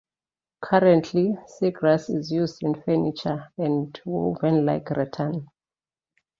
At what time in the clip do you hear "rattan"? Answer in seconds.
4.89-5.47